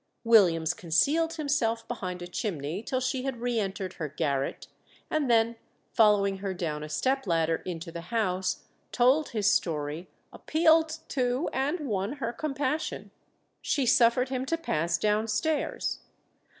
Williams 0.23 0.73
concealed 0.73 1.35
himself 1.35 1.87
behind 1.87 2.23
a 2.23 2.27
chimney 2.27 2.81
till 2.81 2.99
she 2.99 3.21
had 3.21 3.37
re 3.39 3.59
entered 3.59 3.93
her 3.93 4.07
garret, 4.09 4.65
and 5.11 5.29
then 5.29 5.57
following 5.93 6.37
her 6.37 6.55
down 6.55 6.81
a 6.83 6.89
step 6.89 7.27
ladder 7.27 7.57
into 7.67 7.91
the 7.91 8.01
house, 8.09 8.63
told 8.91 9.29
his 9.29 9.53
story, 9.53 10.09
appealed 10.33 10.89
to 11.07 11.51
and 11.53 11.81
won 11.81 12.13
her 12.13 12.33
compassion. 12.33 13.11
She 13.61 13.85
suffered 13.85 14.29
him 14.29 14.43
to 14.47 14.57
pass 14.57 14.97
downstairs. 14.97 15.99